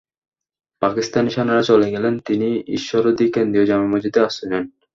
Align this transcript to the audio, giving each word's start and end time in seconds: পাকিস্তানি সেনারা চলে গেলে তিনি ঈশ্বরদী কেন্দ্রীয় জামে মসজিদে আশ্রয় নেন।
পাকিস্তানি 0.81 1.29
সেনারা 1.31 1.63
চলে 1.63 1.87
গেলে 1.91 2.09
তিনি 2.25 2.47
ঈশ্বরদী 2.67 3.25
কেন্দ্রীয় 3.31 3.65
জামে 3.65 3.87
মসজিদে 3.87 4.19
আশ্রয় 4.21 4.49
নেন। 4.51 4.65